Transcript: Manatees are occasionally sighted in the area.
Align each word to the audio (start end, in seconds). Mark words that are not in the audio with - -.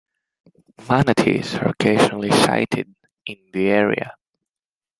Manatees 0.89 1.53
are 1.57 1.67
occasionally 1.67 2.31
sighted 2.31 2.95
in 3.27 3.37
the 3.53 3.67
area. 3.67 4.15